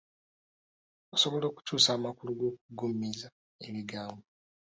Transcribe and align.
Osobola 1.15 1.45
okukyusa 1.47 1.89
amakulu 1.97 2.31
g’okuggumiza 2.39 3.27
ebigambo? 3.67 4.23